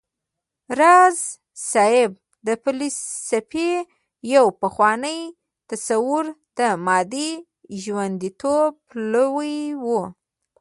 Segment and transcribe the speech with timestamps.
[0.79, 1.17] راز
[1.71, 2.11] صيب
[2.47, 3.87] د فلسفې د
[4.33, 5.19] يو پخواني
[5.69, 6.23] تصور
[6.57, 7.29] د مادې
[7.81, 9.85] ژونديتوب پلوی و